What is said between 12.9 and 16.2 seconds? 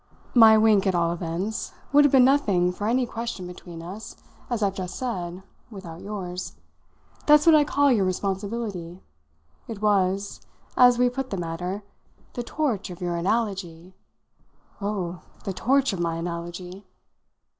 your analogy" "Oh, the torch of my